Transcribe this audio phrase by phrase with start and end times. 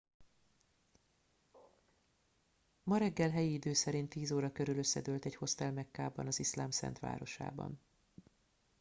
[2.83, 6.99] ma reggel helyi idő szerint 10 óra körül összedőlt egy hostel mekkában az iszlám szent
[6.99, 7.79] városában